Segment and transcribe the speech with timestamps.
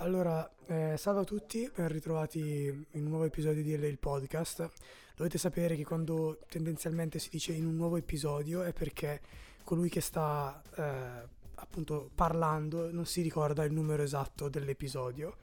[0.00, 4.70] Allora, eh, salve a tutti, ben ritrovati in un nuovo episodio di LA il podcast.
[5.16, 9.20] Dovete sapere che quando tendenzialmente si dice in un nuovo episodio è perché
[9.64, 15.36] colui che sta eh, appunto parlando non si ricorda il numero esatto dell'episodio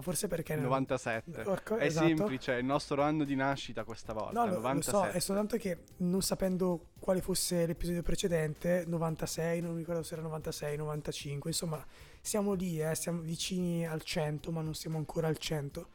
[0.00, 0.56] ma forse perché...
[0.56, 1.42] 97.
[1.42, 2.06] Orco, è esatto.
[2.06, 4.40] semplice, è il nostro anno di nascita questa volta.
[4.40, 4.96] No, lo, 97.
[4.96, 10.02] lo so, è soltanto che non sapendo quale fosse l'episodio precedente, 96, non mi ricordo
[10.02, 11.84] se era 96, 95, insomma,
[12.20, 15.88] siamo lì, eh, siamo vicini al 100, ma non siamo ancora al 100.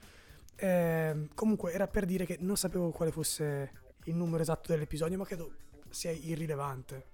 [0.55, 3.71] Eh, comunque, era per dire che non sapevo quale fosse
[4.05, 5.51] il numero esatto dell'episodio, ma credo
[5.89, 7.13] sia irrilevante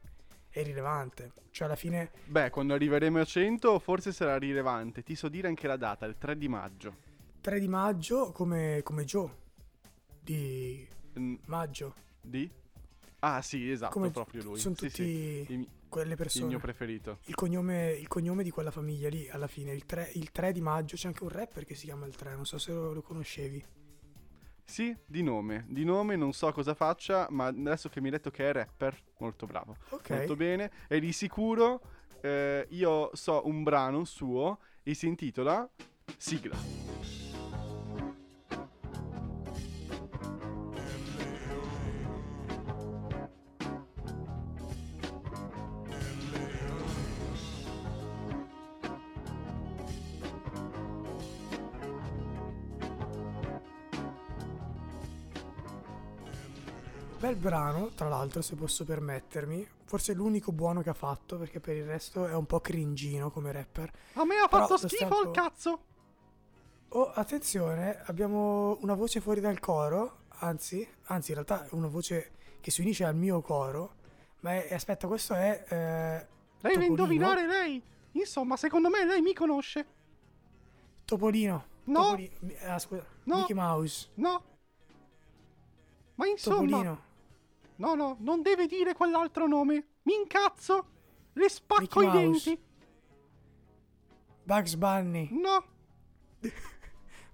[0.51, 1.31] è irrilevante.
[1.51, 2.11] Cioè, alla fine.
[2.25, 5.01] Beh, quando arriveremo a 100, forse sarà rilevante.
[5.03, 6.95] Ti so dire anche la data, il 3 di maggio.
[7.41, 9.29] 3 di maggio, come, come Joe.
[10.21, 10.87] Di
[11.19, 11.93] Mm, maggio.
[12.21, 12.49] di?
[13.19, 14.57] Ah, sì, esatto, Come proprio lui.
[14.57, 14.93] sono Sì, tutti
[15.45, 16.45] sì, il, quelle il persone.
[16.47, 17.19] mio preferito.
[17.25, 20.61] Il cognome, il cognome di quella famiglia lì, alla fine, il 3, il 3 di
[20.61, 23.01] maggio, c'è anche un rapper che si chiama il 3, non so se lo, lo
[23.01, 23.63] conoscevi.
[24.71, 25.65] Sì, di nome.
[25.67, 28.97] Di nome non so cosa faccia, ma adesso che mi hai detto che è rapper,
[29.17, 29.75] molto bravo.
[29.89, 30.11] Ok.
[30.11, 30.71] Molto bene.
[30.87, 31.81] E di sicuro
[32.21, 35.69] eh, io so un brano suo e si intitola
[36.15, 37.20] Sigla.
[57.41, 59.67] Brano, tra l'altro, se posso permettermi.
[59.83, 63.51] Forse l'unico buono che ha fatto, perché per il resto è un po' cringino come
[63.51, 63.91] rapper.
[64.13, 65.83] A me ha Però fatto schifo stato- il cazzo.
[66.89, 72.31] Oh, attenzione, abbiamo una voce fuori dal coro, anzi, anzi in realtà è una voce
[72.61, 73.95] che si unisce al mio coro,
[74.41, 75.65] ma è, aspetta, questo è...
[75.69, 76.27] eh, Lei
[76.61, 76.79] Topolino?
[76.79, 77.81] deve indovinare lei.
[78.13, 79.85] Insomma, secondo me lei mi conosce.
[81.05, 81.65] Topolino.
[81.85, 82.01] No.
[82.03, 82.31] Topolino.
[82.67, 83.37] Ah, scusa, No.
[83.37, 84.09] Mickey Mouse.
[84.15, 84.43] No.
[86.15, 86.55] Ma insomma...
[86.67, 87.03] Topolino.
[87.81, 89.87] No, no, non deve dire quell'altro nome.
[90.03, 90.87] Mi incazzo.
[91.33, 92.49] Le spacco Mickey i Mouse.
[92.49, 92.63] denti.
[94.43, 95.29] Bugs Bunny.
[95.31, 95.65] No,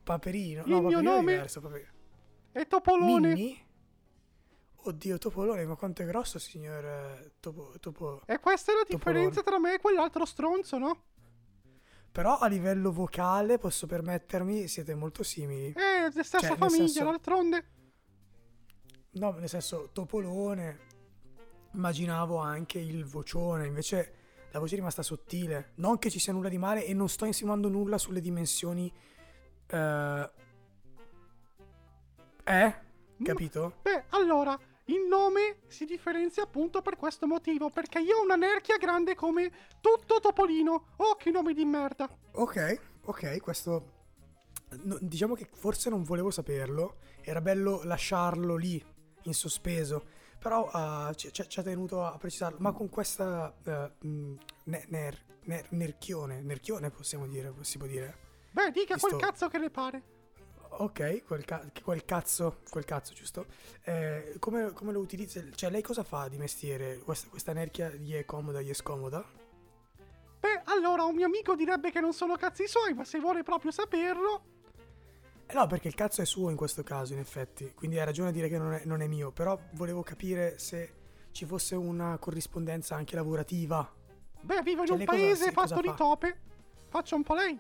[0.04, 0.64] Paperino.
[0.64, 1.62] Il no, mio Paperino è nome- diverso.
[1.62, 1.90] Paperino.
[2.52, 3.34] è Topolone.
[3.34, 3.66] Minnie?
[4.76, 7.74] Oddio, Topolone, ma quanto è grosso, signor eh, Topo...
[7.82, 8.22] Topo...
[8.26, 8.98] E questa è la Topolone.
[9.28, 11.04] differenza tra me e quell'altro stronzo, no?
[12.12, 15.74] Però a livello vocale, posso permettermi, siete molto simili.
[15.76, 17.66] Eh, stessa Cioè, famiglia, senso- d'altronde.
[19.20, 20.80] No, nel senso, Topolone,
[21.74, 24.14] immaginavo anche il vocione, invece
[24.52, 25.72] la voce è rimasta sottile.
[25.76, 28.92] Non che ci sia nulla di male e non sto insinuando nulla sulle dimensioni...
[29.68, 30.30] Eh?
[32.44, 32.76] Eh?
[33.24, 33.80] Capito?
[33.82, 38.78] Beh, allora, il nome si differenzia appunto per questo motivo, perché io ho una nerchia
[38.78, 39.52] grande come
[39.82, 40.94] tutto Topolino.
[40.98, 42.08] Oh, che nome di merda.
[42.34, 43.94] Ok, ok, questo...
[44.84, 48.82] no, diciamo che forse non volevo saperlo, era bello lasciarlo lì,
[49.28, 50.06] in sospeso,
[50.40, 53.54] però ah, ci, ci- ha tenuto a precisarlo, ma con questa...
[53.64, 58.26] eh, mh, ne- ner- ner- nerchione, nerchione possiamo dire, si può dire.
[58.52, 60.16] Beh, dica Mi quel cazzo che le pare.
[60.80, 63.46] Ok, quel, ca- quel cazzo, quel cazzo, giusto?
[63.84, 65.42] Eh, come, come lo utilizza?
[65.54, 66.98] Cioè, lei cosa fa di mestiere?
[67.00, 69.24] Questa, questa nerchia gli è comoda, gli è scomoda?
[70.40, 73.72] Beh, allora, un mio amico direbbe che non sono cazzi suoi, ma se vuole proprio
[73.72, 74.56] saperlo...
[75.50, 77.72] Eh no, perché il cazzo è suo in questo caso, in effetti.
[77.74, 79.32] Quindi hai ragione a dire che non è, non è mio.
[79.32, 80.94] Però volevo capire se
[81.32, 83.90] ci fosse una corrispondenza anche lavorativa.
[84.42, 85.94] Beh, vivo in Cioè, un paese cosa fatto di fa?
[85.94, 86.40] tope.
[86.90, 87.58] Faccia un po' lei.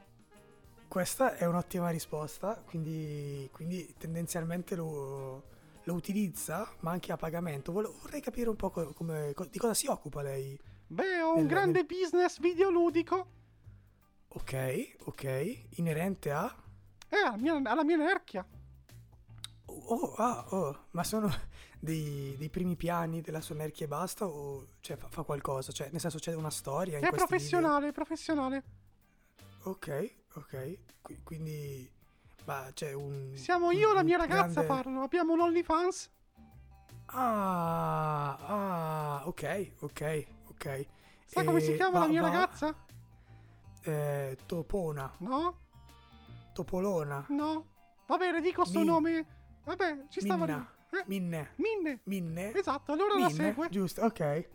[0.87, 2.61] Questa è un'ottima risposta.
[2.65, 5.43] Quindi, quindi tendenzialmente lo,
[5.83, 7.71] lo utilizza, ma anche a pagamento.
[7.71, 10.59] Vole- vorrei capire un po' co- come, co- di cosa si occupa lei.
[10.87, 13.27] Beh, ho un Nel- grande business videoludico.
[14.29, 15.59] Ok, ok.
[15.77, 16.53] Inerente a.
[17.09, 18.45] Eh, alla mia, alla mia nerchia.
[19.69, 21.29] Oh, ah, oh, ma sono
[21.79, 24.25] dei, dei primi piani della sua nerchia e basta?
[24.25, 25.71] O cioè, fa, fa qualcosa?
[25.71, 28.63] Cioè, nel senso, c'è una storia È professionale, è professionale.
[28.63, 29.71] video?
[29.71, 30.77] Ok, ok.
[31.01, 31.89] Qui- quindi,
[32.45, 33.33] ma c'è un.
[33.35, 35.01] Siamo io e la mia ragazza grande- farlo.
[35.01, 36.09] Abbiamo un OnlyFans.
[37.07, 38.37] Ah,
[39.19, 40.85] ah, ok, ok, ok.
[41.25, 42.75] Sai come E si chiama va- la mia va- ragazza?
[43.81, 45.59] Eh, Topona, No?
[46.63, 47.65] Topolona, No?
[48.07, 49.25] Va bene, dico sto Min- nome.
[49.63, 50.45] Vabbè, ci stava...
[50.45, 51.99] Minna, Eh, Minne, Minne.
[52.05, 52.53] Minne.
[52.55, 53.69] Esatto, allora la Minne, segue.
[53.69, 54.47] Giusto, ok.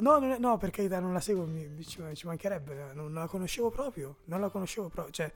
[0.00, 3.28] No, non è- no, per carità, non la seguo, mi- ci, ci mancherebbe, non la
[3.28, 5.32] conoscevo proprio, non la conoscevo proprio, cioè,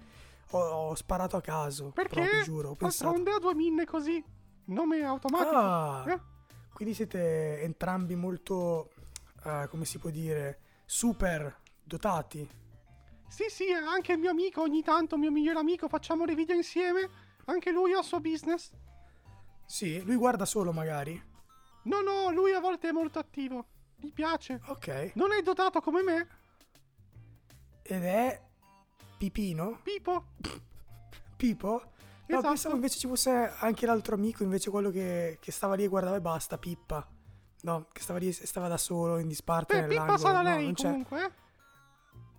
[0.53, 2.21] ho, ho sparato a caso, Perché?
[2.21, 2.77] proprio, giuro.
[2.77, 4.25] D'altronde ha due minne così.
[4.65, 5.51] Nome automatico.
[5.57, 6.21] Ah, Eh?
[6.73, 8.91] quindi siete entrambi molto,
[9.45, 11.55] eh, come si può dire, super
[11.85, 12.49] dotati.
[13.29, 17.09] Sì, sì, anche il mio amico, ogni tanto, mio migliore amico, facciamo dei video insieme.
[17.47, 18.71] Anche lui ha il suo business.
[19.65, 21.21] Sì, lui guarda solo magari.
[21.85, 23.67] No, no, lui a volte è molto attivo.
[23.97, 24.61] Gli piace.
[24.67, 25.13] Ok.
[25.15, 26.29] Non è dotato come me.
[27.83, 28.43] Ed è
[29.17, 29.81] Pipino?
[29.83, 30.25] Pipo.
[31.37, 31.71] Pipo?
[32.27, 32.49] No, Esatto.
[32.49, 36.17] pensavo invece ci fosse anche l'altro amico, invece quello che, che stava lì e guardava
[36.17, 37.07] e basta, Pippa.
[37.63, 40.17] No, che stava lì e stava da solo in disparte Beh, nell'angolo.
[40.17, 41.31] Pippa sarà lei comunque, eh.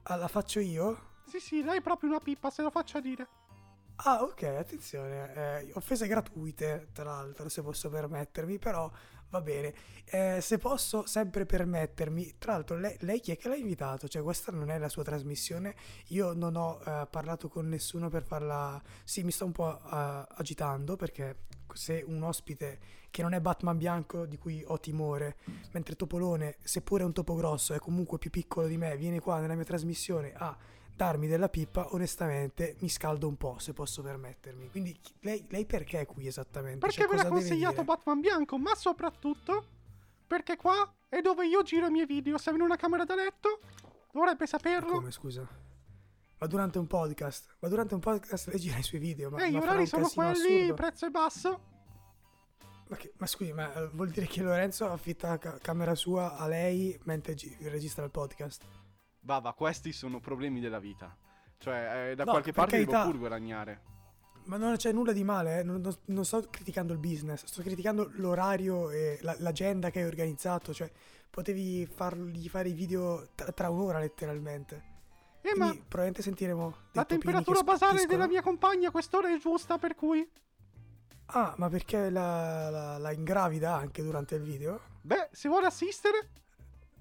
[0.09, 1.21] Ah, la faccio io?
[1.23, 3.29] Sì, sì, lei è proprio una pippa, se lo faccia dire.
[4.03, 5.33] Ah, ok, attenzione.
[5.61, 8.89] eh, offese gratuite, tra l'altro, se posso permettermi, però
[9.29, 9.73] va bene.
[10.05, 14.07] Eh, se posso sempre permettermi, tra l'altro, lei, lei chi è che l'ha invitato?
[14.07, 15.75] Cioè, questa non è la sua trasmissione.
[16.07, 18.81] Io non ho eh, parlato con nessuno per farla.
[19.03, 22.79] Sì, mi sto un po' eh, agitando perché se un ospite
[23.11, 25.37] che non è Batman bianco di cui ho timore,
[25.71, 29.39] mentre Topolone, seppure è un topo grosso, è comunque più piccolo di me, viene qua
[29.39, 30.55] nella mia trasmissione a
[30.95, 34.69] darmi della pippa, onestamente mi scaldo un po', se posso permettermi.
[34.69, 36.79] Quindi lei, lei perché è qui esattamente?
[36.79, 37.83] Perché Cioè, ve l'ha consigliato?
[37.83, 39.65] Batman bianco, ma soprattutto
[40.27, 42.37] perché qua è dove io giro i miei video.
[42.37, 43.61] Se in una camera da letto,
[44.11, 44.91] dovrebbe saperlo.
[44.91, 45.47] Come, scusa?
[46.41, 47.55] Ma durante un podcast?
[47.59, 49.71] Ma durante un podcast lei gira i suoi video, ma, E Eh, gli ma farà
[49.71, 50.73] orari sono quelli, assurdo.
[50.73, 51.59] prezzo è basso.
[52.89, 56.37] Ma, che- ma scusi, ma eh, vuol dire che Lorenzo affitta la ca- camera sua
[56.37, 58.65] a lei mentre gi- registra il podcast?
[59.19, 61.15] Bava, questi sono problemi della vita.
[61.59, 63.09] Cioè, eh, da No, qualche parte devo carità.
[63.09, 63.81] pur guadagnare.
[64.45, 67.61] Ma non c'è nulla di male, eh, non, non- non sto criticando il business, sto
[67.61, 70.89] criticando l'orario e la- l'agenda che hai organizzato, cioè
[71.29, 74.83] potevi fargli fare i video tra, tra un'ora letteralmente.
[75.41, 79.93] Eh, ma Quindi probabilmente sentiremo la temperatura basale della mia compagna quest'ora è giusta, per
[79.93, 80.27] cui...
[81.31, 84.79] Ah, ma perché la, la- la ingravida anche durante il video?
[85.01, 86.29] Beh, se vuole assistere...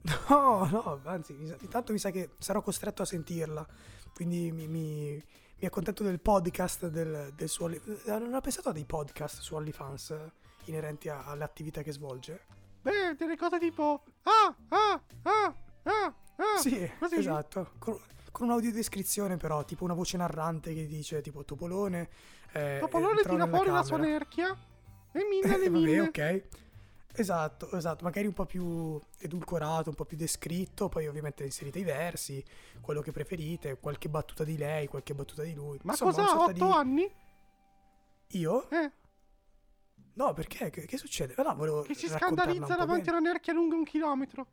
[0.29, 3.67] No, no, anzi, intanto mi sa che sarò costretto a sentirla,
[4.15, 5.23] quindi mi, mi,
[5.59, 7.69] mi accontento del podcast del, del suo...
[7.69, 10.33] Eh, Non ho pensato a dei podcast su OnlyFans eh,
[10.67, 12.45] inerenti a- alle attività che svolge?
[12.83, 14.03] Beh, delle cose tipo...
[14.23, 16.59] Ah, ah, ah, ah, ah.
[16.61, 17.17] Sì, così.
[17.17, 17.73] esatto.
[17.79, 17.99] Con,
[18.31, 22.09] con un'audiodescrizione però, tipo una voce narrante che dice tipo Topolone.
[22.53, 24.57] Eh, Topolone entrò tira fuori la sua nerchia
[25.13, 26.01] e minna le Eh, minne.
[26.01, 26.45] ok.
[27.15, 31.83] Esatto, esatto, magari un po' più edulcorato, un po' più descritto, poi ovviamente inserite i
[31.83, 32.45] versi,
[32.81, 35.79] quello che preferite, qualche battuta di lei, qualche battuta di lui.
[35.83, 36.29] Ma Insomma, cosa ha?
[36.29, 37.13] sorta Otto di- anni?
[38.33, 38.71] Io?
[38.71, 38.93] Eh,
[40.15, 40.71] No, perché?
[40.71, 41.35] Che, che succede?
[41.37, 44.47] No, volevo che si scandalizza davanti alla nerchia lunga un chilometro.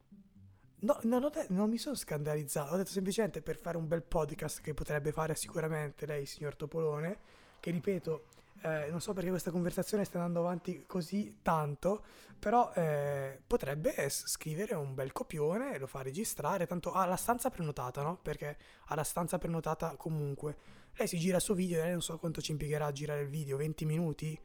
[0.81, 4.61] No, non, de- non mi sono scandalizzato, ho detto semplicemente per fare un bel podcast
[4.61, 7.17] che potrebbe fare sicuramente lei, signor Topolone,
[7.65, 8.25] che ripeto,
[8.61, 12.05] eh, non so perché questa conversazione sta andando avanti così tanto,
[12.37, 18.03] però eh, potrebbe scrivere un bel copione, lo fa registrare, tanto ha la stanza prenotata,
[18.03, 18.19] no?
[18.21, 20.57] Perché ha la stanza prenotata comunque.
[20.93, 23.29] Lei si gira il suo video, lei non so quanto ci impiegherà a girare il
[23.29, 24.39] video, 20 minuti?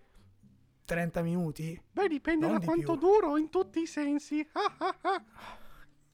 [0.86, 1.78] 30 minuti?
[1.92, 3.00] Beh, dipende Non da di quanto più.
[3.06, 4.48] duro in tutti i sensi.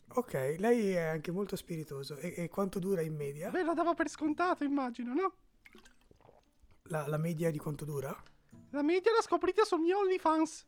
[0.08, 2.16] Ok, lei è anche molto spiritoso.
[2.16, 3.50] E, e quanto dura in media?
[3.50, 5.34] Beh, la dava per scontato, immagino, no?
[6.88, 8.14] La, la media di quanto dura?
[8.70, 10.66] La media la scoprite sul mio OnlyFans.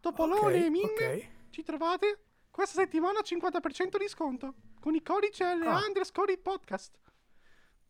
[0.00, 1.28] Topolone Ok, e minne, ok.
[1.50, 2.18] ci trovate?
[2.50, 4.54] Questa settimana 50% di sconto.
[4.80, 5.84] Con il codice L Ah.
[5.86, 6.98] underscore podcast.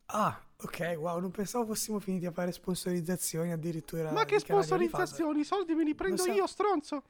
[0.07, 4.13] Ah, ok, wow, non pensavo fossimo finiti a fare sponsorizzazioni addirittura.
[4.13, 5.41] Ma che sponsorizzazioni?
[5.41, 7.03] I soldi me li prendo sa- io, stronzo.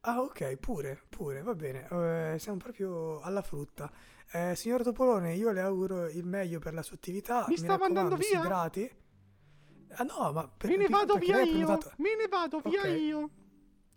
[0.00, 1.86] Ah, ok, pure, pure, va bene.
[2.34, 3.90] Eh, siamo proprio alla frutta.
[4.32, 7.44] Eh, signor Topolone, io le auguro il meglio per la sua attività.
[7.48, 8.40] Mi sta mandando raccomando, si via?
[8.40, 8.96] idrati.
[9.94, 11.50] Ah no, ma per, Me ne vado via io.
[11.66, 12.86] prenotato, Me ne vado via Ok.
[12.98, 13.30] io.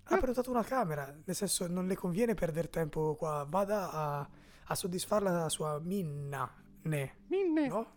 [0.03, 3.45] ha prenotato una camera, nel senso non le conviene perdere tempo qua.
[3.47, 4.29] Vada a,
[4.65, 6.49] a soddisfare la sua minna,
[6.83, 7.67] ne, Minne.
[7.67, 7.95] no?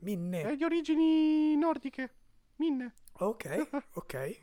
[0.00, 0.42] Minne.
[0.42, 2.14] È di origini nordiche.
[2.56, 2.94] Minne.
[3.18, 4.40] Ok, ok.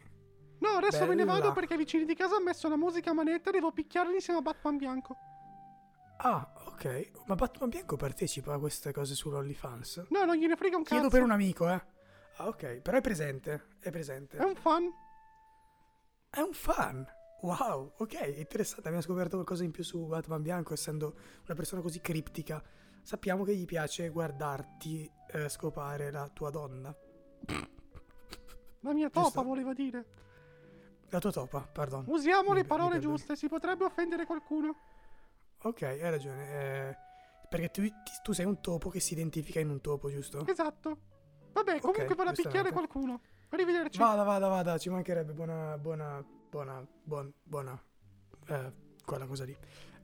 [0.59, 1.39] No, adesso me ne Bella.
[1.39, 4.13] vado perché i vicini di casa hanno messo la musica a manetta e devo picchiarli
[4.15, 5.15] insieme a Batman bianco.
[6.17, 7.11] Ah, ok.
[7.25, 10.05] Ma Batman Bianco partecipa a queste cose sull'OnlyFans?
[10.09, 10.93] No, non gliene frega un cazzo.
[10.93, 11.81] Chiedo per un amico, eh.
[12.41, 12.81] Ah, ok.
[12.81, 13.67] Però è presente.
[13.79, 14.37] È presente.
[14.37, 14.91] È un fan.
[16.29, 17.05] È un fan.
[17.41, 18.81] Wow, ok, interessante.
[18.87, 22.61] Abbiamo scoperto qualcosa in più su Batman Bianco, essendo una persona così criptica.
[23.03, 26.95] Sappiamo che gli piace guardarti eh, scopare la tua donna.
[28.81, 29.43] La mia topa Giusto.
[29.43, 30.05] voleva dire.
[31.09, 32.05] La tua topa, pardon.
[32.07, 34.75] Usiamo Mi- le parole giuste, si potrebbe offendere qualcuno.
[35.63, 36.49] Ok, hai ragione.
[36.89, 36.95] eh,
[37.49, 37.93] perché tu, ti-
[38.23, 40.45] tu sei un topo che si identifica in un topo, giusto?
[40.47, 41.09] Esatto.
[41.53, 43.21] Vabbè, comunque vado a picchiare qualcuno.
[43.49, 43.97] Arrivederci.
[43.99, 45.33] Vada, vada, vada, ci mancherebbe.
[45.33, 47.81] Buona, buona, buona, buon, buona.
[48.47, 48.71] Eh,
[49.05, 49.55] quella cosa lì.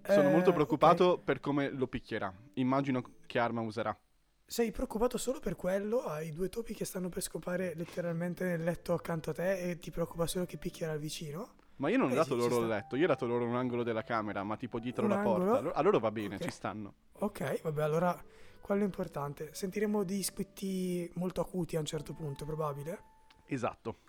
[0.03, 2.33] Sono Eh, molto preoccupato per come lo picchierà.
[2.53, 3.97] Immagino che arma userà.
[4.45, 6.03] Sei preoccupato solo per quello?
[6.03, 9.91] Hai due topi che stanno per scopare letteralmente nel letto accanto a te e ti
[9.91, 11.55] preoccupa solo che picchierà il vicino?
[11.77, 13.55] Ma io non ho Eh dato sì, loro il letto, io ho dato loro un
[13.55, 15.45] angolo della camera, ma tipo dietro Un la angolo?
[15.51, 15.73] porta.
[15.73, 16.41] A loro va bene, Ok.
[16.43, 16.93] ci stanno.
[17.19, 18.23] Ok, vabbè, allora
[18.67, 19.53] quello è importante.
[19.53, 23.01] Sentiremo dei squitti molto acuti a un certo punto, probabile.
[23.45, 23.99] Esatto.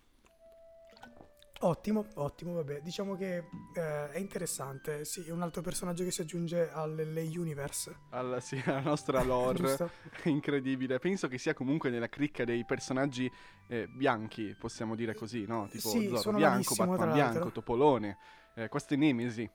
[1.61, 2.81] Ottimo, ottimo, vabbè.
[2.81, 5.05] Diciamo che eh, è interessante.
[5.05, 7.97] Sì, è un altro personaggio che si aggiunge alle universe.
[8.11, 9.77] Alla, sì, alla nostra lore
[10.25, 10.99] incredibile.
[10.99, 13.31] Penso che sia comunque nella cricca dei personaggi
[13.69, 15.69] eh, bianchi, possiamo dire così, no?
[15.69, 17.53] Tipo Sì, sono bianco, Batman bianco.
[17.53, 18.19] Topolone.
[18.55, 19.49] Eh, queste nemesi.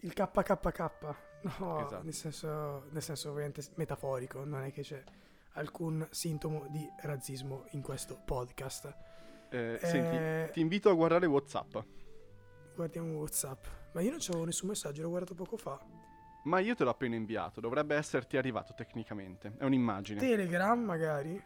[0.00, 1.28] Il KKK.
[1.42, 2.02] No, Esatto.
[2.02, 5.02] nel senso, nel senso ovviamente metaforico, non è che c'è
[5.54, 8.94] alcun sintomo di razzismo in questo podcast.
[9.50, 11.76] Eh, Eh, Senti, ti invito a guardare WhatsApp.
[12.74, 13.64] Guardiamo WhatsApp.
[13.92, 15.78] Ma io non c'avevo nessun messaggio, l'ho guardato poco fa.
[16.44, 19.54] Ma io te l'ho appena inviato, dovrebbe esserti arrivato tecnicamente.
[19.58, 20.20] È un'immagine.
[20.20, 21.42] Telegram magari?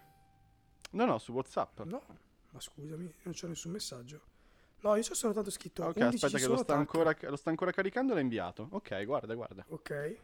[0.91, 1.81] No, no, su WhatsApp.
[1.81, 2.01] No,
[2.51, 4.21] ma scusami, non c'ho nessun messaggio.
[4.85, 7.49] No, io c'ho soltanto scritto Ok, 11 aspetta ci che lo sta, ancora, lo sta
[7.49, 8.69] ancora caricando e l'ha inviato.
[8.73, 9.65] Ok, guarda, guarda.
[9.69, 10.17] Ok.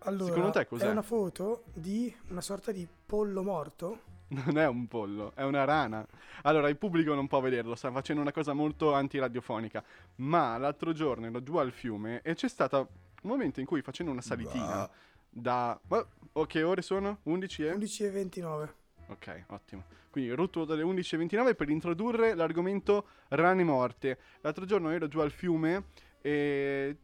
[0.00, 0.86] Allora, Secondo te cos'è?
[0.86, 4.14] È una foto di una sorta di pollo morto.
[4.46, 6.04] Non è un pollo, è una rana.
[6.42, 9.82] Allora, il pubblico non può vederlo, sta facendo una cosa molto antiradiofonica.
[10.16, 12.88] Ma l'altro giorno ero giù al fiume e c'è stato
[13.22, 14.88] un momento in cui facendo una salitina
[15.28, 15.78] da...
[15.88, 17.18] ma- oh, che ore sono?
[17.24, 17.70] 11 e?
[17.72, 18.74] 11 e 29.
[19.08, 19.84] Ok, ottimo.
[20.10, 24.18] Quindi rotto dalle 11.29 per introdurre l'argomento rane morte.
[24.40, 25.84] L'altro giorno ero giù al fiume
[26.20, 26.96] e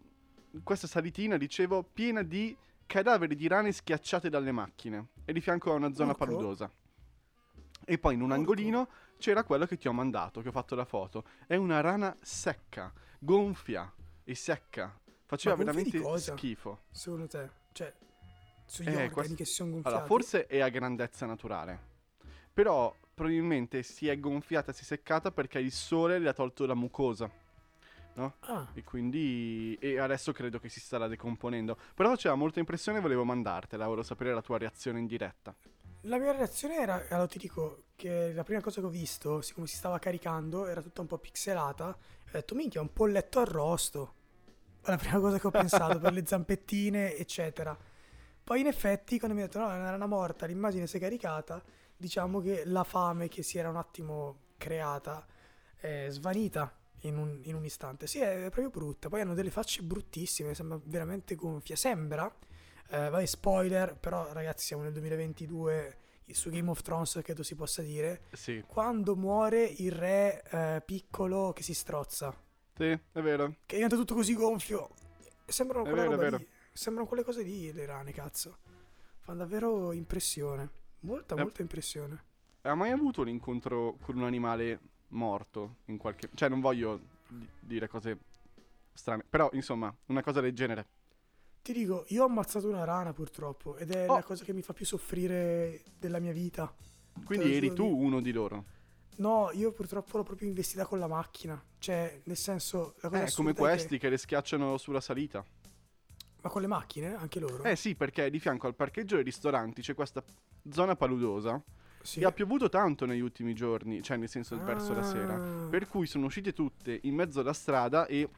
[0.62, 2.56] questa salitina, dicevo, piena di
[2.86, 6.34] cadaveri di rane schiacciate dalle macchine e di fianco a una zona Porco.
[6.34, 6.70] paludosa.
[7.84, 8.40] E poi in un Porco.
[8.42, 11.24] angolino c'era quello che ti ho mandato, che ho fatto la foto.
[11.46, 13.92] È una rana secca, gonfia
[14.24, 14.98] e secca.
[15.26, 16.82] Faceva veramente schifo.
[16.90, 17.50] Secondo te?
[17.72, 17.94] Cioè,
[18.66, 19.96] sugli Eh, organi questo- che si sono gonfiati.
[19.96, 21.90] Allora, forse è a grandezza naturale.
[22.52, 26.74] Però probabilmente si è gonfiata, si è seccata perché il sole le ha tolto la
[26.74, 27.30] mucosa.
[28.14, 29.76] Ah, E quindi.
[29.80, 31.76] E adesso credo che si starà decomponendo.
[31.94, 33.84] Però faceva molta impressione e volevo mandartela.
[33.84, 35.54] Volevo sapere la tua reazione in diretta.
[36.02, 39.66] la mia reazione era, allora ti dico che la prima cosa che ho visto, siccome
[39.68, 41.88] si stava caricando, era tutta un po' pixelata.
[41.88, 44.14] Ho detto, minchia, un polletto arrosto.
[44.82, 47.76] È la prima cosa che ho pensato per le zampettine, eccetera.
[48.44, 51.00] Poi in effetti, quando mi ha detto, no, è una rana morta, l'immagine si è
[51.00, 51.62] caricata,
[52.02, 55.24] diciamo che la fame che si era un attimo creata
[55.76, 58.06] è svanita in un, in un istante.
[58.08, 59.08] Sì, è proprio brutta.
[59.08, 61.76] Poi hanno delle facce bruttissime, sembra veramente gonfia.
[61.76, 62.32] Sembra,
[62.90, 65.98] eh, vai spoiler, però ragazzi siamo nel 2022,
[66.32, 71.52] su Game of Thrones credo si possa dire, Sì, quando muore il re eh, piccolo
[71.52, 72.34] che si strozza,
[72.74, 73.56] sì, è vero.
[73.66, 74.90] che diventa tutto così gonfio.
[75.46, 76.48] Sembrano quella vero, roba lì.
[76.72, 78.58] Sembrano quelle cose lì le rane, cazzo.
[79.20, 80.70] Fanno davvero impressione.
[81.02, 81.42] Molta, Eh.
[81.42, 82.24] molta impressione.
[82.62, 85.76] Ha mai avuto un incontro con un animale morto?
[85.86, 86.28] In qualche.
[86.34, 88.18] Cioè, non voglio di- dire cose
[88.92, 89.24] strane.
[89.28, 90.86] Però, insomma, una cosa del genere.
[91.62, 94.14] Ti dico, io ho ammazzato una rana purtroppo ed è Oh.
[94.14, 96.72] la cosa che mi fa più soffrire della mia vita.
[97.24, 98.64] Quindi eri tu uno di loro.
[99.16, 101.62] No, io purtroppo l'ho proprio investita con la macchina.
[101.78, 104.08] Cioè, nel senso, la cosa Eh, come questi che...
[104.08, 105.44] le schiacciano sulla salita.
[106.42, 107.14] Ma con le macchine?
[107.14, 107.62] Anche loro?
[107.64, 110.22] Eh sì, perché di fianco al parcheggio dei ristoranti c'è questa
[110.70, 111.62] zona paludosa.
[112.02, 112.20] sì.
[112.20, 115.34] E ha piovuto tanto negli ultimi giorni, cioè nel senso verso la sera.
[115.34, 118.28] Ah, Per cui sono uscite tutte in mezzo alla strada e.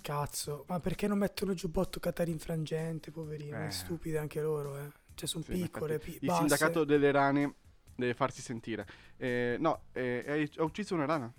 [0.00, 3.66] Cazzo, ma perché non mettono il giubbotto catarinfrangente, poverino?
[3.66, 3.70] Eh.
[3.70, 4.90] Stupide anche loro, eh.
[5.14, 6.38] Cioè, sono Sì, piccole, pi- Il basse.
[6.40, 7.54] sindacato delle rane
[7.94, 8.84] deve farsi sentire.
[9.16, 11.32] Eh, no, eh, ha ucciso una rana.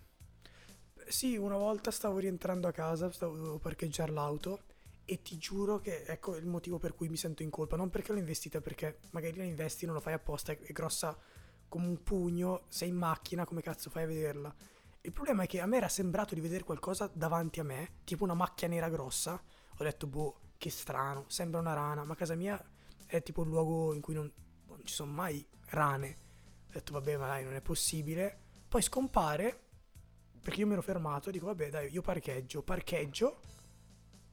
[1.06, 4.62] Sì, una volta stavo rientrando a casa, stavo dovevo parcheggiare l'auto
[5.06, 8.14] e ti giuro che ecco il motivo per cui mi sento in colpa, non perché
[8.14, 11.18] l'ho investita, perché magari la investi, non lo fai apposta, è grossa
[11.68, 14.54] come un pugno, sei in macchina, come cazzo fai a vederla?
[15.02, 18.24] Il problema è che a me era sembrato di vedere qualcosa davanti a me, tipo
[18.24, 19.42] una macchia nera grossa.
[19.78, 22.64] Ho detto, boh, che strano, sembra una rana, ma casa mia
[23.06, 24.32] è tipo un luogo in cui non,
[24.68, 26.18] non ci sono mai rane.
[26.68, 28.40] Ho detto, vabbè, ma dai, non è possibile.
[28.68, 29.60] Poi scompare,
[30.42, 33.40] perché io mi ero fermato, dico, vabbè, dai, io parcheggio, parcheggio.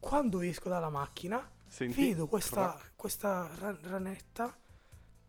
[0.01, 4.57] Quando esco dalla macchina, Senti, vedo questa, questa ra- ranetta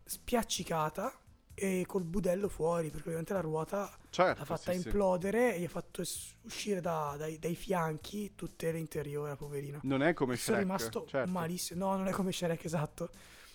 [0.04, 1.12] spiaccicata
[1.54, 4.86] e col budello fuori, perché ovviamente la ruota certo, l'ha fatta sì, sì.
[4.86, 9.78] implodere e gli ha fatto uscire da- dai, dai fianchi tutte l'interiore, poverina.
[9.82, 11.30] Non è come Sono Shrek, rimasto certo.
[11.30, 11.84] malissimo.
[11.84, 13.10] No, non è come Shrek, esatto.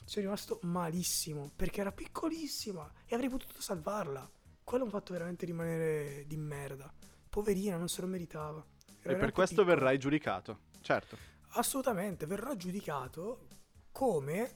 [0.06, 4.30] Sono rimasto malissimo perché era piccolissima e avrei potuto salvarla.
[4.64, 6.94] Quello mi ha fatto veramente rimanere di merda.
[7.30, 8.64] Poverina, non se lo meritava.
[9.02, 9.76] Era E per questo piccola.
[9.76, 10.60] verrai giudicato.
[10.88, 11.18] Certo.
[11.56, 13.48] Assolutamente, verrà giudicato
[13.92, 14.52] come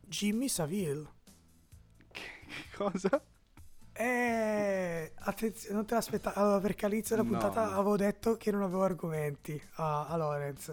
[0.00, 1.08] Jimmy Savile.
[2.12, 3.20] Che cosa?
[3.92, 6.38] Eh, attenzione, non te l'aspettavo.
[6.38, 7.36] Allora, perché all'inizio della No.
[7.36, 10.66] puntata avevo detto che non avevo argomenti a, a Lorenz.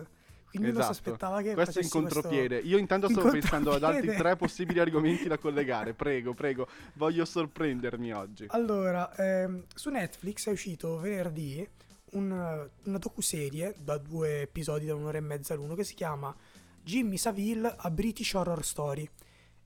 [0.50, 1.10] Quindi non si Esatto.
[1.10, 2.58] aspettava che Questo è in facessi questo- contropiede.
[2.60, 4.18] Io intanto in stavo pensando ad altri contropiede.
[4.30, 5.94] tre possibili argomenti da collegare.
[5.98, 6.68] Prego, prego.
[6.94, 8.46] Voglio sorprendermi oggi.
[8.50, 11.68] Allora, ehm, su Netflix è uscito venerdì
[12.14, 16.36] un- una docuserie da due episodi da un'ora e mezza l'uno che si chiama
[16.84, 19.08] Jimmy Savile a British Horror Story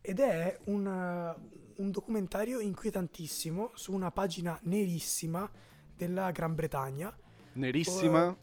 [0.01, 5.49] ed è un, eh, un documentario inquietantissimo su una pagina nerissima
[5.95, 7.15] della Gran Bretagna.
[7.53, 8.35] Nerissima.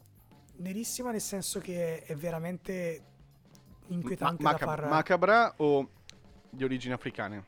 [0.57, 3.02] Nerissima nel senso che è veramente
[3.87, 4.88] Ma- inquietante maca- da far...
[4.88, 5.88] Macabra o
[6.49, 7.45] di origini africane?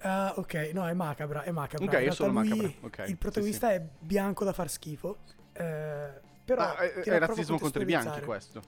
[0.00, 1.84] Ah, ok, no, è macabra, è macabra.
[1.98, 5.18] Ok, solo lui- macabra, ok, sì, il protagonista è bianco da far schifo.
[5.58, 8.62] Eh, però è, ti è provo a razzismo contro i bianchi questo.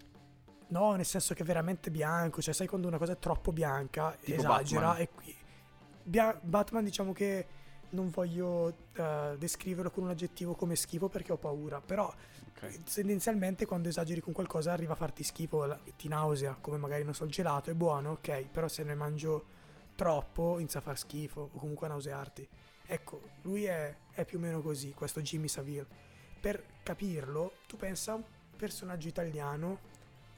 [0.68, 2.40] No, nel senso che è veramente bianco.
[2.40, 4.80] Cioè, sai quando una cosa è troppo bianca, Tipo esagera.
[4.88, 5.00] Batman.
[5.02, 5.36] E qui.
[6.02, 7.46] Bia- Batman, diciamo che
[7.90, 11.80] non voglio eh, descriverlo con un aggettivo come schifo perché ho paura.
[11.80, 12.12] Però
[12.62, 12.82] Ok.
[12.92, 17.14] tendenzialmente quando esageri con qualcosa arriva a farti schifo, la- ti nausea, come magari non
[17.14, 19.44] so, il gelato è buono, ok, però se ne mangio
[19.96, 22.48] troppo inizia a far schifo o comunque a nausearti.
[22.86, 25.86] Ecco, lui è, è più o meno così, questo Jimmy Savile.
[26.40, 28.22] Per capirlo, tu pensa a un
[28.56, 29.78] personaggio italiano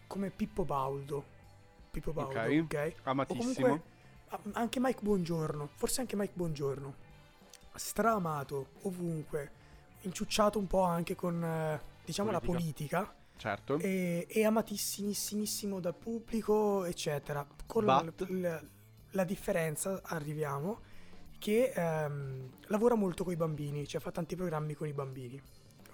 [0.07, 1.25] come Pippo Baudo.
[1.91, 2.61] Pippo Baudo, Ok.
[2.65, 2.95] ok?
[3.05, 3.45] O Amatissimo.
[3.67, 3.91] comunque
[4.53, 6.95] anche Mike Buongiorno, forse anche Mike Buongiorno.
[7.75, 9.51] Stramato ovunque,
[10.03, 13.79] inciucciato un po' anche con eh, diciamo la politica Certo.
[13.79, 17.47] e, e amatissimissimissimo dal pubblico, eccetera.
[17.67, 18.29] Con But?
[18.29, 18.69] l- l-
[19.11, 20.81] la differenza, arriviamo,
[21.39, 25.41] che ehm, lavora molto con i bambini, cioè fa tanti programmi con i bambini.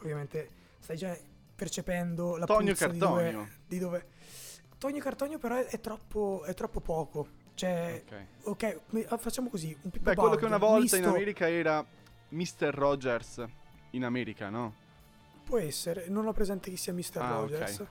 [0.00, 0.50] Ovviamente
[0.80, 1.16] stai già
[1.54, 3.30] percependo la Tonio puzza di Cartonio.
[3.32, 4.06] dove, di dove...
[4.78, 7.26] Tonio Cartonio però è, troppo, è troppo poco.
[7.54, 8.24] Cioè, Ok.
[8.44, 11.48] ok, mi- ah, facciamo così, un Pippo Beh, quello che una volta in misto- America
[11.50, 11.84] era
[12.28, 12.70] Mr.
[12.72, 13.44] Rogers
[13.90, 14.74] in America, no?
[15.42, 17.16] Può essere, non ho presente chi sia Mr.
[17.16, 17.28] Ah.
[17.30, 17.84] Rogers.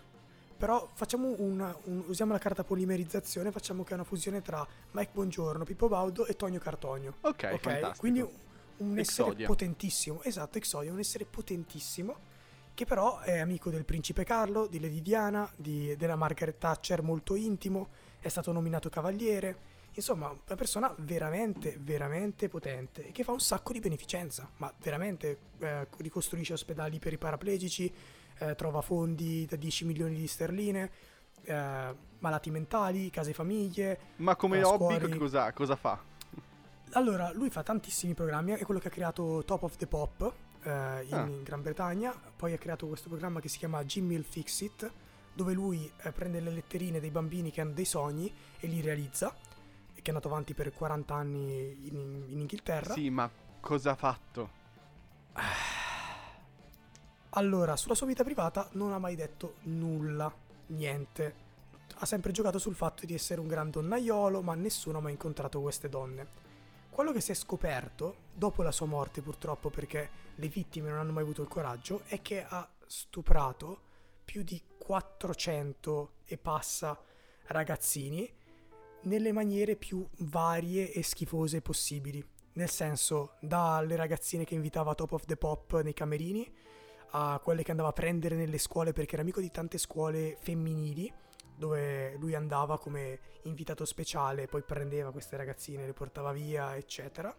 [0.58, 5.12] Però facciamo una, un- usiamo la carta polimerizzazione, facciamo che è una fusione tra Mike
[5.14, 7.16] Buongiorno, Pippo Baudo e Tonio Cartonio.
[7.22, 7.58] Ok, ok?
[7.60, 7.94] fantastico.
[7.98, 8.26] Quindi
[8.78, 9.48] un, un essere Exodia.
[9.48, 12.36] potentissimo, esatto, Exodia, un essere potentissimo
[12.78, 17.34] che però è amico del principe Carlo, di Lady Diana, di- della Margaret Thatcher molto
[17.34, 17.88] intimo,
[18.20, 19.58] è stato nominato cavaliere.
[19.94, 25.88] Insomma, una persona veramente, veramente potente che fa un sacco di beneficenza, ma veramente eh,
[25.98, 27.92] ricostruisce ospedali per i paraplegici,
[28.38, 30.92] eh, trova fondi da 10 milioni di sterline,
[31.46, 36.00] eh, malati mentali, case famiglie, Ma come a hobby cosa, cosa fa?
[36.94, 40.70] Allora, lui fa tantissimi programmi, è quello che ha creato Top of the Pop eh,
[40.70, 41.26] in, Ah.
[41.26, 44.92] in Gran Bretagna, poi ha creato questo programma che si chiama Jimmy il Fix It,
[45.34, 49.34] dove lui eh, prende le letterine dei bambini che hanno dei sogni e li realizza,
[49.94, 52.94] e che è andato avanti per 40 anni in, in Inghilterra.
[52.94, 54.50] Sì, ma cosa ha fatto?
[57.32, 60.34] Allora, sulla sua vita privata non ha mai detto nulla,
[60.68, 61.46] niente.
[61.98, 65.62] Ha sempre giocato sul fatto di essere un gran donnaiolo, ma nessuno ha mai incontrato
[65.62, 66.28] queste donne.
[66.98, 71.12] Quello che si è scoperto, dopo la sua morte purtroppo, perché le vittime non hanno
[71.12, 73.82] mai avuto il coraggio, è che ha stuprato
[74.26, 77.00] più di 400 e passa
[77.50, 78.28] ragazzini
[79.04, 82.28] nelle maniere più varie e schifose possibili.
[82.54, 86.52] Nel senso, dalle ragazzine che invitava Top of the Pop nei camerini,
[87.12, 91.14] a quelle che andava a prendere nelle scuole perché era amico di tante scuole femminili
[91.58, 97.36] dove lui andava come invitato speciale, poi prendeva queste ragazzine, le portava via, eccetera,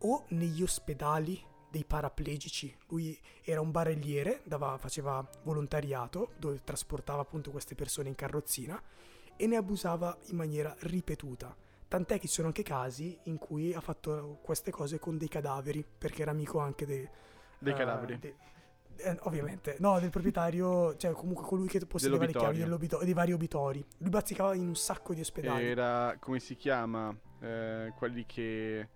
[0.00, 2.74] o negli ospedali dei paraplegici.
[2.88, 8.80] Lui era un barelliere, dava- faceva volontariato, dove trasportava appunto queste persone in carrozzina
[9.36, 11.54] e ne abusava in maniera ripetuta.
[11.88, 15.84] Tant'è che ci sono anche casi in cui ha fatto queste cose con dei cadaveri,
[15.98, 17.08] perché era amico anche dei,
[17.58, 18.18] Dei eh, cadaveri.
[18.18, 18.36] de-
[18.98, 22.64] eh, ovviamente, no, del proprietario, cioè comunque colui che possedeva le chiavi
[23.04, 23.84] dei vari obitori.
[23.98, 25.64] Lui bazzicava in un sacco di ospedali.
[25.64, 27.14] Era, come si chiama?
[27.40, 28.88] Eh, quelli che...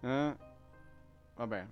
[0.00, 0.36] Eh?
[1.36, 1.66] Vabbè.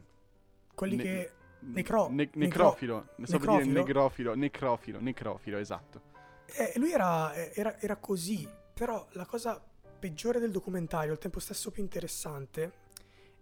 [0.74, 1.32] Quelli Ne- che...
[1.60, 3.06] necro- Ne- necro- necrofilo.
[3.16, 3.72] Per dire necrofilo?
[3.78, 4.34] negrofilo.
[4.34, 6.02] Necrofilo, necrofilo, esatto.
[6.46, 9.62] Eh, lui era, era- era così, però la cosa
[9.98, 12.72] peggiore del documentario, al tempo stesso più interessante,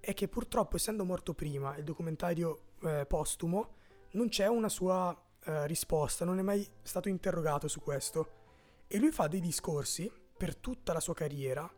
[0.00, 3.74] è che purtroppo essendo morto prima, il documentario eh, postumo,
[4.12, 8.44] non c'è una sua eh, risposta, non è mai stato interrogato su questo.
[8.86, 11.68] E lui fa dei discorsi per tutta la sua carriera,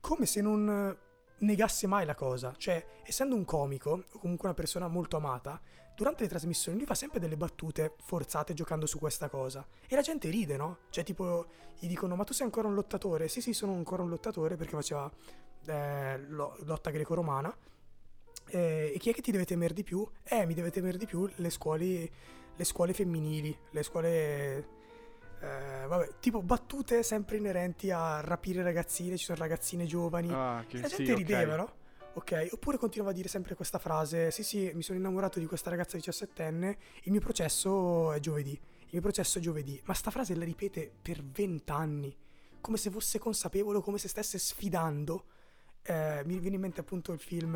[0.00, 0.96] come se non,
[1.38, 2.54] negasse mai la cosa.
[2.56, 5.60] Cioè, essendo un comico, o comunque una persona molto amata,
[5.94, 9.66] durante le trasmissioni lui fa sempre delle battute forzate giocando su questa cosa.
[9.86, 10.78] E la gente ride, no?
[10.90, 11.46] Cioè, tipo,
[11.78, 13.28] gli dicono, ma tu sei ancora un lottatore?
[13.28, 15.10] Sì, sì, sono ancora un lottatore perché faceva
[15.66, 17.54] eh, lo- lotta greco-romana.
[18.48, 20.06] Eh, e chi è che ti deve temere di più?
[20.22, 22.10] Eh, mi deve temere di più le scuole,
[22.54, 24.68] le scuole femminili, le scuole...
[25.40, 30.30] eh, vabbè, tipo battute sempre inerenti a rapire ragazzine, ci sono ragazzine giovani.
[30.32, 31.18] Ah, che la sì, gente ok.
[31.18, 31.72] rideva, no?
[32.16, 35.70] Ok, oppure continuava a dire sempre questa frase: Sì, sì, mi sono innamorato di questa
[35.70, 36.76] ragazza 17enne.
[37.02, 38.52] Il mio processo è giovedì.
[38.52, 39.80] Il mio processo è giovedì.
[39.86, 42.16] Ma sta frase la ripete per vent'anni.
[42.60, 45.24] Come se fosse consapevole, come se stesse sfidando.
[45.82, 47.52] Eh, mi viene in mente appunto il film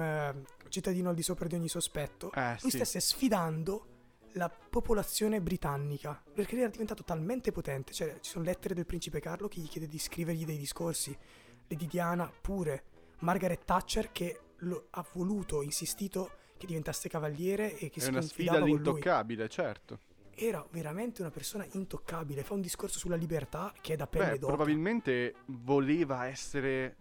[0.69, 2.31] Cittadino al di sopra di ogni sospetto.
[2.33, 2.77] Eh, Lui sì.
[2.77, 3.87] stesse sfidando
[4.33, 7.93] la popolazione britannica perché lui era diventato talmente potente.
[7.93, 11.17] Cioè, ci sono lettere del principe Carlo che gli chiede di scrivergli dei discorsi.
[11.69, 12.85] Lady Diana pure.
[13.21, 18.21] Margaret Thatcher che lo- ha voluto, insistito che diventasse cavaliere e che È si una
[18.21, 18.77] sfida confidava con lui.
[18.79, 19.99] all'intoccabile, certo.
[20.41, 22.45] Era veramente una persona intoccabile.
[22.45, 24.47] Fa un discorso sulla libertà che è da Beh, pelle d'oca.
[24.55, 26.97] probabilmente voleva essere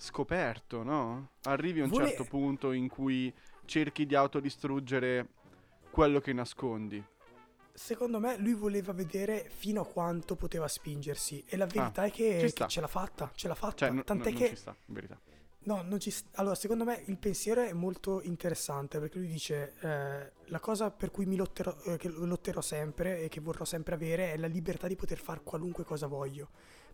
[0.00, 1.32] scoperto, no?
[1.42, 3.32] Arrivi a un Vole- certo punto in cui
[3.66, 5.28] cerchi di autodistruggere
[5.90, 7.04] quello che nascondi.
[7.72, 12.28] Secondo me lui voleva vedere fino a quanto poteva spingersi e la verità è che,
[12.28, 12.66] Ah, ci che sta.
[12.66, 13.86] ce l'ha fatta, ce l'ha fatta.
[13.88, 14.76] Cioè, Tant'è no- che non ci sta.
[15.62, 19.74] No, non ci st- allora, secondo me il pensiero è molto interessante perché lui dice
[19.80, 23.94] eh, la cosa per cui mi lotterò, eh, che lotterò sempre e che vorrò sempre
[23.94, 26.48] avere è la libertà di poter fare qualunque cosa voglio.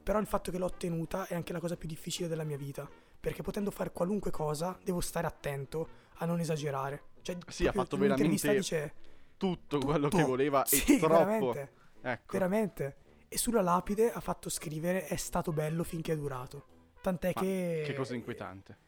[0.07, 2.89] Però il fatto che l'ho ottenuta è anche la cosa più difficile della mia vita
[3.19, 5.89] perché potendo fare qualunque cosa devo stare attento
[6.19, 7.03] a non esagerare.
[7.23, 8.95] Cioè, Sì, ha fatto veramente dice
[9.37, 10.29] Tutto quello che tutto.
[10.29, 11.09] voleva e Sì, troppo.
[11.09, 12.33] veramente, Ecco.
[12.33, 12.97] veramente.
[13.27, 16.67] E sulla lapide ha fatto scrivere è stato bello finché è durato.
[17.03, 18.79] Tant'è Ma che Che cosa inquietante.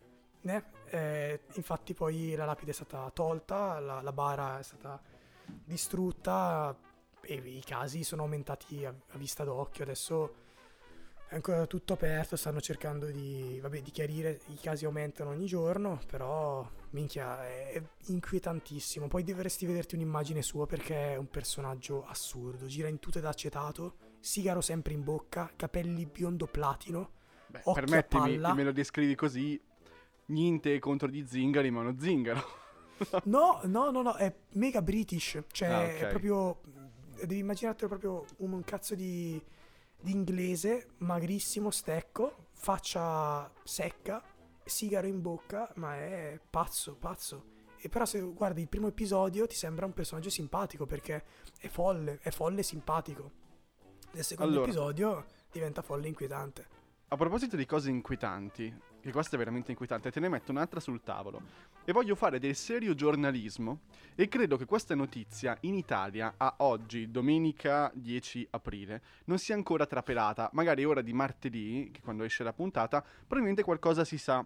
[0.43, 0.65] né?
[0.85, 5.03] Eh, infatti poi la lapide è stata tolta, la, la bara è stata
[5.65, 6.77] distrutta
[7.23, 9.83] e i casi sono aumentati a, a vista d'occhio.
[9.83, 10.47] Adesso
[11.29, 16.01] è ancora tutto aperto, stanno cercando di, vabbè, di chiarire, i casi aumentano ogni giorno,
[16.07, 19.09] però minchia è inquietantissimo.
[19.09, 24.63] Poi dovresti vederti un'immagine sua perché è un personaggio assurdo, gira in tute d'acetato, sigaro
[24.63, 27.11] sempre in bocca, capelli biondo platino.
[27.47, 29.61] Beh, Occhi permettimi, me lo descrivi così.
[30.27, 32.67] Niente contro gli zingari, ma uno zingaro.
[33.27, 35.41] No, no, no, no, è mega british.
[35.53, 35.89] Cioè, Ah, ok.
[35.89, 36.61] è proprio.
[37.15, 39.41] Devi immaginartelo proprio un cazzo di,
[40.01, 44.23] di inglese, magrissimo, stecco, faccia secca,
[44.65, 47.57] sigaro in bocca, ma è pazzo, pazzo.
[47.81, 51.25] E però se guardi il primo episodio ti sembra un personaggio simpatico perché
[51.59, 53.31] è folle, è folle e simpatico.
[54.13, 54.67] Nel secondo Allora.
[54.67, 56.67] episodio diventa folle e inquietante.
[57.09, 61.03] A proposito di cose inquietanti, che questa è veramente inquietante, te ne metto un'altra sul
[61.03, 61.41] tavolo.
[61.85, 63.81] E voglio fare del serio giornalismo
[64.15, 69.87] e credo che questa notizia in Italia a oggi, domenica 10 aprile, non sia ancora
[69.87, 70.51] trapelata.
[70.53, 74.45] Magari ora di martedì, che quando esce la puntata, probabilmente qualcosa si sa.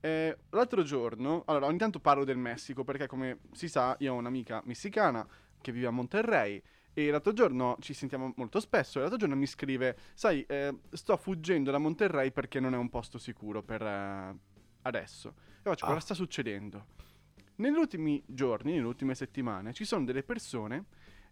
[0.00, 4.16] Eh, l'altro giorno, allora ogni tanto parlo del Messico perché come si sa io ho
[4.16, 5.26] un'amica messicana
[5.62, 6.62] che vive a Monterrey
[6.94, 11.16] e l'altro giorno ci sentiamo molto spesso e l'altro giorno mi scrive, sai, eh, sto
[11.16, 14.36] fuggendo da Monterrey perché non è un posto sicuro per eh,
[14.82, 15.34] adesso.
[15.58, 15.88] E faccio, Ah.
[15.88, 16.86] cosa sta succedendo?
[17.56, 20.86] Negli ultimi giorni, nelle ultime settimane, ci sono delle persone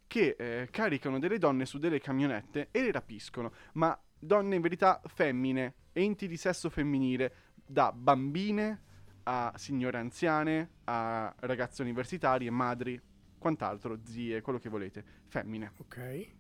[0.07, 5.01] che eh, caricano delle donne su delle camionette e le rapiscono, ma donne in verità
[5.07, 8.83] femmine, enti di sesso femminile, da bambine
[9.25, 13.01] a signore anziane, a ragazze universitarie, madri,
[13.43, 15.73] quant'altro, zie, quello che volete, femmine.
[15.79, 16.31] Ok.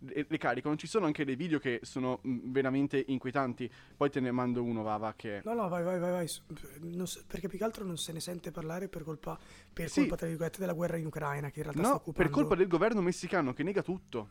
[0.00, 4.20] Le, le caricano, ci sono anche dei video che sono mh, veramente inquietanti, poi te
[4.20, 5.40] ne mando uno, Vava, che...
[5.44, 6.28] No, no, vai, vai, vai, vai.
[6.28, 6.42] S-
[6.82, 9.36] non s- perché più che altro non se ne sente parlare per colpa,
[9.72, 10.00] per Sì.
[10.00, 12.22] colpa tra virgolette, della guerra in Ucraina, che in realtà No, sta occupando...
[12.22, 14.30] per colpa del governo messicano che nega tutto.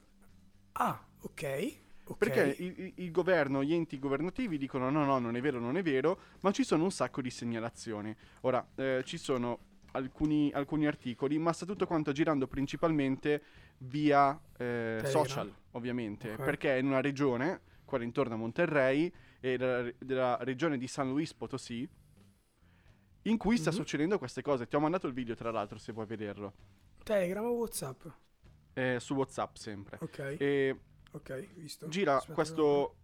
[0.74, 1.78] Ah, ok.
[2.06, 2.18] ok.
[2.18, 5.76] Perché il, il- il governo, gli enti governativi dicono no, no, non è vero, non
[5.78, 8.16] è vero, ma ci sono un sacco di segnalazioni.
[8.42, 9.60] Ora, eh, ci sono
[9.92, 13.42] alcuni, alcuni articoli, ma sta tutto quanto girando principalmente
[13.80, 16.44] via eh, social, ovviamente, Ok.
[16.44, 21.10] perché è in una regione, quella intorno a Monterrey, e della, della regione di San
[21.10, 21.88] Luis Potosí,
[23.24, 23.76] in cui sta Mhm.
[23.76, 24.68] succedendo queste cose.
[24.68, 26.54] Ti ho mandato il video, tra l'altro, se vuoi vederlo,
[27.04, 28.06] Telegram o Whatsapp?
[28.74, 29.98] eh, su WhatsApp sempre.
[30.02, 30.80] Ok, E
[31.12, 31.88] ok, visto.
[31.88, 32.96] gira questo,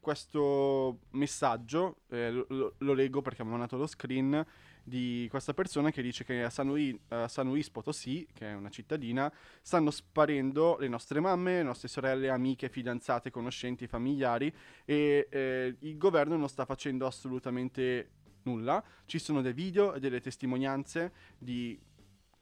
[0.00, 4.44] questo messaggio, eh, lo, lo- lo leggo perché mi ha mandato lo screen
[4.84, 8.54] di questa persona che dice che a San, Luis, a San Luis Potosí, che è
[8.54, 14.52] una cittadina, stanno sparendo le nostre mamme, le nostre sorelle, amiche, fidanzate, conoscenti, familiari
[14.84, 18.10] e eh, il governo non sta facendo assolutamente
[18.42, 18.82] nulla.
[19.04, 21.78] Ci sono dei video e delle testimonianze di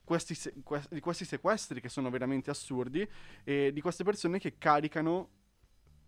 [0.03, 0.53] questi, se-
[0.89, 3.07] di questi sequestri che sono veramente assurdi
[3.43, 5.29] e di queste persone che caricano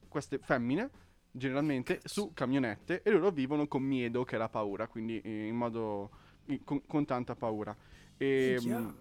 [0.08, 0.90] queste femmine
[1.36, 5.56] generalmente su camionette e loro vivono con miedo che è la paura, quindi eh, in
[5.56, 6.12] modo
[6.64, 7.76] con, con tanta paura.
[8.18, 8.80] E, Minchia.
[8.80, 8.98] mh,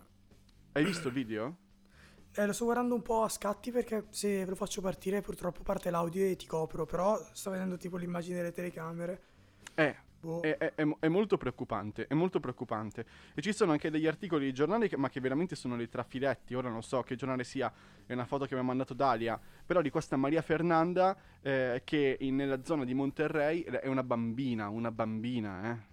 [0.72, 1.56] hai visto il video?
[2.34, 5.62] Eh, lo sto guardando un po' a scatti perché se ve lo faccio partire purtroppo
[5.62, 9.22] parte l'audio e ti copro, però sto vedendo tipo l'immagine delle telecamere.
[9.74, 10.40] Eh, Boh.
[10.40, 13.04] È, è- è è molto preoccupante, è molto preoccupante.
[13.34, 16.54] E ci sono anche degli articoli di giornali, che- ma che veramente sono dei trafiletti.
[16.54, 17.70] Ora non so che giornale sia,
[18.06, 19.38] è una foto che mi ha mandato Dalia.
[19.66, 24.68] Però di questa Maria Fernanda, eh, che in- nella zona di Monterrey è una bambina,
[24.68, 25.90] una bambina, eh,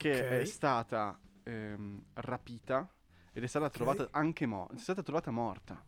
[0.00, 0.26] che Ok.
[0.28, 2.90] è stata ehm, rapita
[3.32, 3.72] ed è stata Ok.
[3.72, 4.74] trovata anche morta.
[4.74, 5.84] È stata trovata morta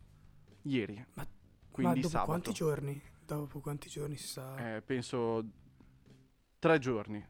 [0.62, 1.02] ieri.
[1.14, 1.26] Ma-
[1.70, 2.26] quindi Ma dopo sabato.
[2.30, 3.02] quanti giorni?
[3.24, 4.74] Dopo quanti giorni si sa?
[4.76, 5.42] Eh, penso
[6.58, 7.26] tre giorni.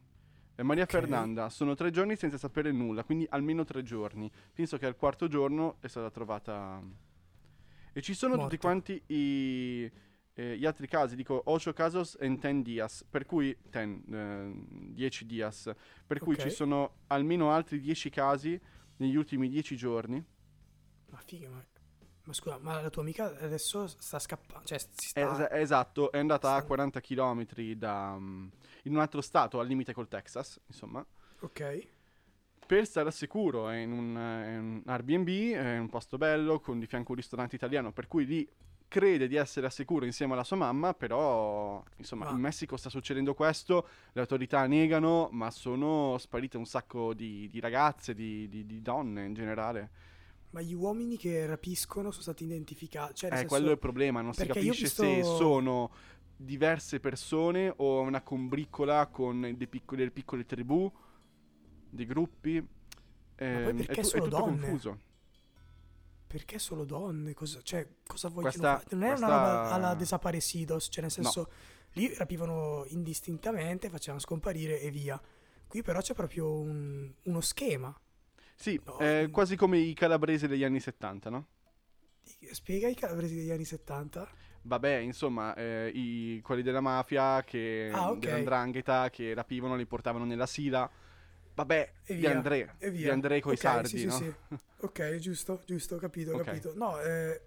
[0.57, 0.91] E Maria Ok.
[0.91, 4.29] Fernanda, sono tre giorni senza sapere nulla, quindi almeno tre giorni.
[4.53, 6.83] Penso che al quarto giorno è stata trovata...
[7.93, 8.67] E ci sono tutti Morta.
[8.67, 9.91] quanti i,
[10.35, 15.71] eh, gli altri casi, dico 8 casos en 10 dias, per cui 10 dias,
[16.07, 16.41] per cui Ok.
[16.41, 18.61] ci sono almeno altri 10 casi
[18.97, 20.25] negli ultimi 10 giorni.
[21.11, 21.65] Ma figa, ma...
[22.25, 25.21] ma scusa, ma la tua amica adesso sta scappando, cioè si sta...
[25.21, 28.49] Es- esatto, è andata a sta- 40 km da, mm,
[28.85, 31.05] in un altro stato al limite col Texas, insomma.
[31.41, 31.89] Ok,
[32.65, 36.79] per stare al sicuro è in un, è un Airbnb, è un posto bello con
[36.79, 38.49] di fianco un ristorante italiano, per cui lì
[38.93, 42.91] crede di essere al sicuro insieme alla sua mamma, però insomma Ma- in Messico sta
[42.91, 48.67] succedendo questo, le autorità negano, ma sono sparite un sacco di, di ragazze, di, di-
[48.67, 49.91] di donne in generale.
[50.51, 54.21] ma gli uomini che rapiscono sono stati identificati, cioè Eh, senso- quello è il problema,
[54.21, 55.91] non si perché ho capisce se visto- sono
[56.37, 60.93] diverse persone o una combriccola con dei piccoli, delle piccole tribù,
[61.89, 62.57] dei gruppi.
[63.37, 64.61] Ehm, perché è, tu- è tutto donne?
[64.61, 64.99] confuso.
[66.33, 67.35] Perché solo donne?
[67.35, 68.87] Cosa, cioè, cosa vogliono Questa- fare?
[68.93, 71.51] Non è questa- una roba alla desaparecidos, cioè nel senso,
[71.93, 75.21] lì rapivano indistintamente, facevano scomparire e via.
[75.67, 77.95] Qui però c'è proprio un- uno schema.
[78.55, 79.31] Sì, No, mm.
[79.31, 81.49] quasi come i calabresi degli anni 70, no?
[82.53, 84.27] Spiega i calabresi degli anni 70?
[84.63, 88.19] Vabbè, insomma, eh, i- quelli della mafia, che, Ah, ok.
[88.21, 90.91] dell'andrangheta, che rapivano, li portavano nella sila.
[91.55, 93.09] Vabbè, E di via, Andrea, E via.
[93.09, 94.25] di Andrea coi Ok, sardi, sì, sì, no?
[94.25, 94.37] sì.
[94.79, 96.49] Ok, giusto, giusto, capito, ho Ok.
[96.49, 96.73] capito.
[96.75, 97.41] No, eh,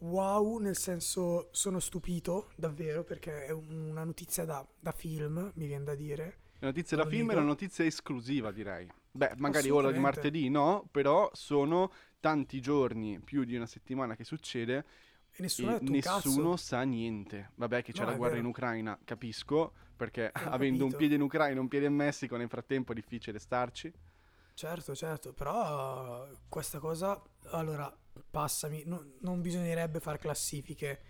[0.00, 5.66] wow, nel senso sono stupito, davvero, perché è un- una notizia da, da film, mi
[5.66, 6.36] viene da dire.
[6.60, 8.88] La notizia da film è una notizia esclusiva, direi.
[9.10, 14.24] Beh, magari ora di martedì no, però sono tanti giorni, più di una settimana che
[14.24, 14.84] succede
[15.38, 17.50] E nessuno e un nessuno sa niente.
[17.54, 18.44] Vabbè che c'è No, la guerra vero.
[18.44, 20.96] in Ucraina, capisco, perché Ho avendo un capito.
[20.96, 23.92] piede in Ucraina e un piede in Messico, nel frattempo è difficile starci.
[24.54, 27.96] Certo, certo, però questa cosa, allora,
[28.28, 31.00] passami, no- non bisognerebbe fare classifiche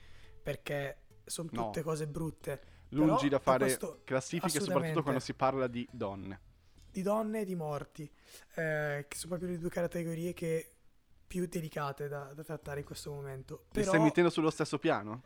[0.43, 1.65] perché sono No.
[1.65, 2.61] tutte cose brutte.
[2.91, 6.41] Lungi Però da fare questo- classifiche, soprattutto quando si parla di donne.
[6.91, 8.03] Di donne e di morti,
[8.57, 10.73] eh, che sono proprio le due categorie che
[11.29, 13.67] più delicate da, da trattare in questo momento.
[13.73, 15.23] Ti Però, stai mettendo sullo stesso piano?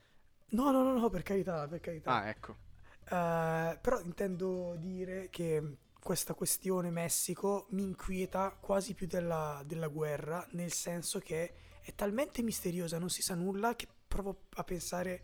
[0.50, 2.20] no, no, no, no, per carità, per carità.
[2.20, 2.56] Ah, ecco.
[3.04, 10.46] Eh, però intendo dire che questa questione Messico mi inquieta quasi più della, della guerra,
[10.52, 15.22] nel senso che è talmente misteriosa, non si sa nulla, che provo a pensare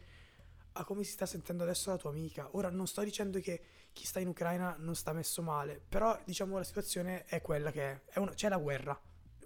[0.72, 2.48] a come si sta sentendo adesso la tua amica.
[2.52, 3.62] Ora non sto dicendo che
[3.92, 7.82] chi sta in Ucraina non sta messo male, però diciamo la situazione è quella che
[7.92, 8.98] è, È una- c'è la guerra.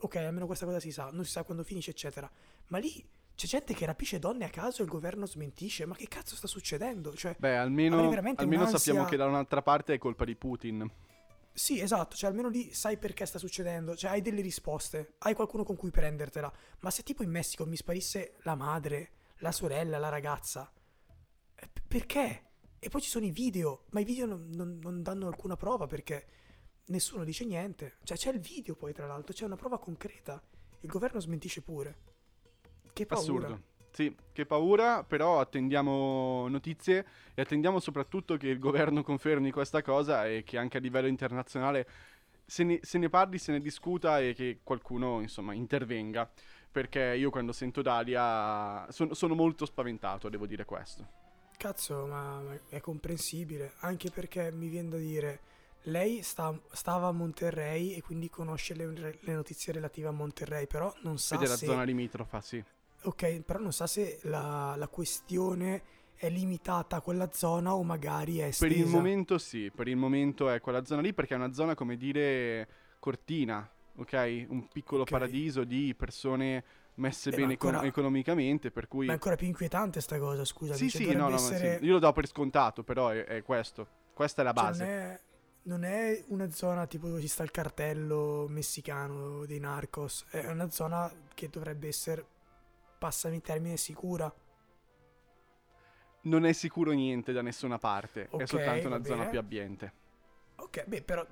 [0.05, 2.29] Ok, almeno questa cosa si sa, non si sa quando finisce, eccetera.
[2.69, 5.87] Ma lì c'è gente che rapisce donne a caso e il governo smentisce.
[5.87, 7.15] Ma che cazzo sta succedendo?
[7.15, 10.91] Cioè, Beh, almeno, almeno sappiamo che da un'altra parte è colpa di Putin.
[11.55, 15.65] Sì, esatto, cioè almeno lì sai perché sta succedendo, cioè hai delle risposte, hai qualcuno
[15.65, 16.51] con cui prendertela.
[16.81, 20.73] Ma se tipo in Messico mi sparisse la madre, la sorella, la ragazza,
[21.55, 22.47] eh, perché?
[22.79, 25.87] E poi ci sono i video, ma i video non, non- non danno alcuna prova
[25.87, 26.27] perché
[26.87, 27.97] nessuno dice niente.
[28.05, 30.43] Cioè c'è il video poi tra l'altro, c'è una prova concreta.
[30.81, 31.97] Il governo smentisce pure.
[32.93, 33.47] Che paura.
[33.47, 33.63] Assurdo.
[33.93, 40.27] Sì, che paura, però attendiamo notizie e attendiamo soprattutto che il governo confermi questa cosa
[40.27, 41.87] e che anche a livello internazionale
[42.47, 46.31] se ne, se ne parli, se ne discuta e che qualcuno, insomma, intervenga.
[46.71, 51.07] Perché io quando sento Dalia son- sono molto spaventato, devo dire questo.
[51.59, 55.41] Cazzo, ma ma è comprensibile, anche perché mi viene da dire,
[55.85, 60.93] lei sta- stava a Monterrey e quindi conosce le, le notizie relative a Monterrey, però
[61.03, 61.67] non sa Ed è la se...
[61.67, 62.63] zona limitrofa, sì.
[63.05, 65.83] Ok, però non sa se la, la questione
[66.15, 68.73] è limitata a quella zona o magari è estesa.
[68.73, 71.75] Per il momento sì, per il momento è quella zona lì perché è una zona
[71.75, 72.69] come dire
[73.01, 74.47] cortina, ok?
[74.49, 75.11] Un piccolo Ok.
[75.11, 76.63] paradiso di persone
[76.95, 79.07] messe Beh, bene ancora- economicamente, per cui...
[79.07, 80.75] Ma è ancora più inquietante sta cosa, scusa.
[80.75, 81.79] sì, cioè, sì, no, no, essere...
[81.81, 83.89] sì, io lo do per scontato, però è, è questo.
[84.15, 84.85] Questa è la cioè, base.
[84.85, 85.21] non, è,
[85.65, 90.71] non è una zona tipo dove ci sta il cartello messicano dei narcos, è una
[90.71, 92.25] zona che dovrebbe essere,
[92.99, 94.33] passami il termine, sicura.
[96.23, 99.93] Non è sicuro niente da nessuna parte, è Ok, soltanto una zona più ambiente.
[100.57, 101.27] Ok, beh, però,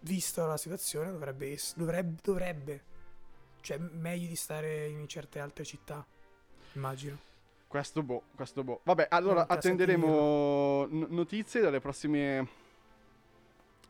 [0.00, 2.84] visto la situazione, dovrebbe essere, dovrebbe, dovrebbe,
[3.60, 6.04] cioè, meglio di stare in certe altre città,
[6.72, 7.18] immagino.
[7.66, 8.80] Questo boh, questo boh.
[8.84, 12.48] Vabbè, allora attenderemo no- notizie dalle prossime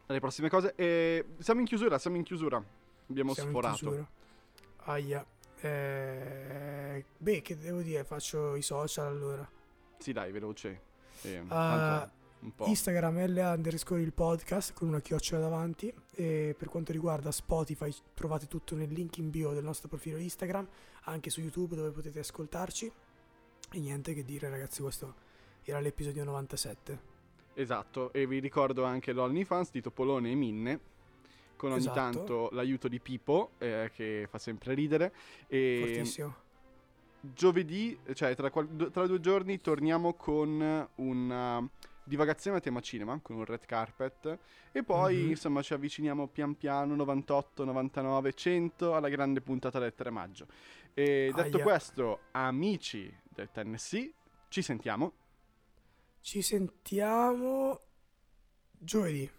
[0.07, 2.63] dalle prossime cose e siamo in chiusura, siamo in chiusura.
[3.09, 4.09] Abbiamo Siamo sforato.
[4.85, 5.25] Aia.
[5.61, 9.49] Eh, beh, che devo dire, faccio i social allora.
[9.99, 10.81] Sì, dai, veloce.
[11.23, 11.43] Eh,
[12.55, 12.67] po'.
[12.67, 18.47] Instagram L underscore il podcast con una chiocciola davanti e per quanto riguarda Spotify trovate
[18.47, 20.69] tutto nel link in bio del nostro profilo Instagram
[21.05, 22.93] anche su YouTube dove potete ascoltarci
[23.73, 25.15] e niente che dire ragazzi questo
[25.63, 27.14] era l'episodio 97
[27.55, 30.81] Esatto, e vi ricordo anche l'OnlyFans di Topolone e Minne
[31.57, 31.95] con ogni Esatto.
[31.95, 35.13] tanto l'aiuto di Pipo eh, che fa sempre ridere
[35.47, 36.43] e fortissimo
[37.21, 41.69] giovedì, cioè tra, tra due giorni torniamo con una
[42.07, 44.39] divagazione a tema cinema, con un red carpet
[44.73, 45.31] e poi Mhm.
[45.31, 50.47] insomma ci avviciniamo pian piano 98, 99, 100 alla grande puntata del 3 maggio.
[50.93, 51.65] E detto Aia.
[51.65, 54.13] questo, amici del Tennessee,
[54.49, 55.13] ci sentiamo.
[56.25, 57.83] Ci sentiamo
[58.71, 59.31] giovedì